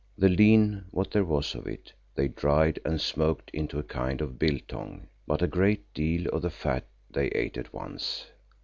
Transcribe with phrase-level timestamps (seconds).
[0.17, 4.39] The lean, what there was of it, they dried and smoked into a kind of
[4.39, 8.25] "biltong," but a great deal of the fat they ate at once.